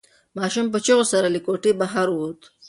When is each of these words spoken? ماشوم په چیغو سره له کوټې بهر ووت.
ماشوم 0.37 0.67
په 0.73 0.79
چیغو 0.85 1.05
سره 1.13 1.27
له 1.35 1.39
کوټې 1.45 1.71
بهر 1.79 2.07
ووت. 2.11 2.41